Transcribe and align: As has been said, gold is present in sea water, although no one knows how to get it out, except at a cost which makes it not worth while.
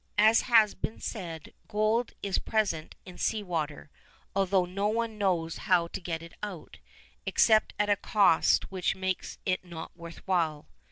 As 0.17 0.41
has 0.49 0.73
been 0.73 0.99
said, 0.99 1.53
gold 1.67 2.13
is 2.23 2.39
present 2.39 2.95
in 3.05 3.19
sea 3.19 3.43
water, 3.43 3.91
although 4.35 4.65
no 4.65 4.87
one 4.87 5.19
knows 5.19 5.57
how 5.69 5.89
to 5.89 6.01
get 6.01 6.23
it 6.23 6.33
out, 6.41 6.79
except 7.27 7.75
at 7.77 7.87
a 7.87 7.95
cost 7.95 8.71
which 8.71 8.95
makes 8.95 9.37
it 9.45 9.63
not 9.63 9.95
worth 9.95 10.25
while. 10.27 10.65